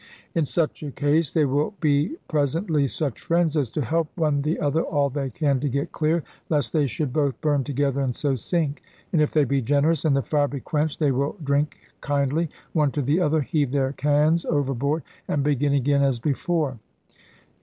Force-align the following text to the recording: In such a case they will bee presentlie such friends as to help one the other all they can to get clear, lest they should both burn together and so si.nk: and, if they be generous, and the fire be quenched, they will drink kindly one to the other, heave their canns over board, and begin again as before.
In 0.33 0.47
such 0.47 0.81
a 0.81 0.89
case 0.89 1.31
they 1.31 1.45
will 1.45 1.75
bee 1.79 2.17
presentlie 2.27 2.87
such 2.89 3.21
friends 3.21 3.55
as 3.55 3.69
to 3.69 3.81
help 3.83 4.07
one 4.17 4.41
the 4.41 4.59
other 4.59 4.81
all 4.81 5.11
they 5.11 5.29
can 5.29 5.59
to 5.59 5.69
get 5.69 5.91
clear, 5.91 6.23
lest 6.49 6.73
they 6.73 6.87
should 6.87 7.13
both 7.13 7.39
burn 7.39 7.63
together 7.63 8.01
and 8.01 8.15
so 8.15 8.33
si.nk: 8.33 8.79
and, 9.13 9.21
if 9.21 9.29
they 9.29 9.43
be 9.43 9.61
generous, 9.61 10.03
and 10.03 10.15
the 10.15 10.23
fire 10.23 10.47
be 10.47 10.59
quenched, 10.59 10.99
they 10.99 11.11
will 11.11 11.35
drink 11.43 11.77
kindly 12.01 12.49
one 12.73 12.89
to 12.93 13.03
the 13.03 13.19
other, 13.21 13.41
heave 13.41 13.69
their 13.69 13.93
canns 13.93 14.43
over 14.45 14.73
board, 14.73 15.03
and 15.27 15.43
begin 15.43 15.73
again 15.73 16.01
as 16.01 16.17
before. 16.17 16.79